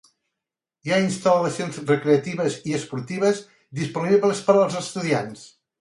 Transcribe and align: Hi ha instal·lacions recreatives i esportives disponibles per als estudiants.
Hi 0.87 0.93
ha 0.95 1.01
instal·lacions 1.07 1.77
recreatives 1.91 2.57
i 2.73 2.75
esportives 2.81 3.45
disponibles 3.85 4.45
per 4.49 4.61
als 4.67 4.85
estudiants. 4.85 5.51